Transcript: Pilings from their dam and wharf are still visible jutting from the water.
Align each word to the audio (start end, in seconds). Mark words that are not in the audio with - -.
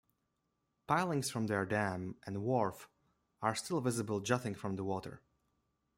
Pilings 0.87 1.29
from 1.29 1.45
their 1.45 1.63
dam 1.63 2.15
and 2.25 2.41
wharf 2.41 2.89
are 3.39 3.53
still 3.53 3.81
visible 3.81 4.19
jutting 4.19 4.55
from 4.55 4.75
the 4.75 4.83
water. 4.83 5.21